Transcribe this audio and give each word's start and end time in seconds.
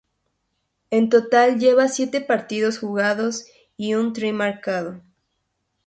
En 0.89 1.09
total 1.09 1.59
lleva 1.59 1.87
siete 1.87 2.21
partidos 2.21 2.79
jugados 2.79 3.45
y 3.77 3.93
un 3.93 4.13
try 4.13 4.33
marcado. 4.33 4.99